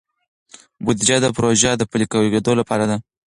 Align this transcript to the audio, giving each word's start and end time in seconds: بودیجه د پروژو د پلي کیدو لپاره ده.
بودیجه 0.83 1.17
د 1.21 1.25
پروژو 1.37 1.71
د 1.77 1.83
پلي 1.91 2.05
کیدو 2.11 2.51
لپاره 2.59 2.85
ده. 2.89 2.97